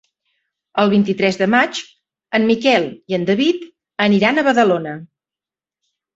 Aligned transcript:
El 0.83 0.87
vint-i-tres 0.93 1.37
de 1.41 1.47
maig 1.55 1.81
en 2.39 2.47
Miquel 2.53 2.89
i 3.13 3.19
en 3.19 3.29
David 3.29 3.69
aniran 4.09 4.39
a 4.39 4.47
Badalona. 4.51 4.97